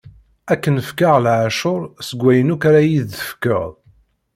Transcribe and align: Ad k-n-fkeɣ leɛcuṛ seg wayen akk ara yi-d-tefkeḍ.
Ad 0.51 0.59
k-n-fkeɣ 0.61 1.15
leɛcuṛ 1.23 1.81
seg 2.07 2.19
wayen 2.23 2.53
akk 2.53 2.63
ara 2.69 2.81
yi-d-tefkeḍ. 2.87 3.65